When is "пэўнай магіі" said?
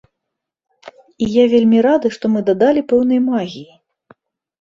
2.95-3.67